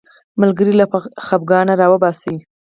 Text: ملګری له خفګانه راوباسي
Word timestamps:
ملګری 0.41 0.73
له 0.79 0.85
خفګانه 1.25 1.73
راوباسي 1.81 2.35